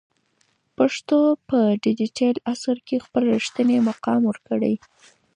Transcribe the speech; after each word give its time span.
پښتو 0.77 1.19
ته 1.35 1.39
په 1.47 1.59
ډیجیټل 1.83 2.35
عصر 2.53 2.77
کې 2.87 3.03
خپل 3.05 3.23
رښتینی 3.35 3.77
مقام 3.89 4.21
ورکړئ. 4.27 4.75